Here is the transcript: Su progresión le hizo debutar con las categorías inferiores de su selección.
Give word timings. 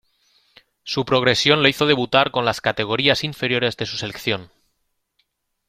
Su 0.81 1.05
progresión 1.05 1.61
le 1.61 1.69
hizo 1.69 1.85
debutar 1.85 2.31
con 2.31 2.43
las 2.43 2.59
categorías 2.59 3.23
inferiores 3.23 3.77
de 3.77 3.85
su 3.85 3.97
selección. 3.97 4.49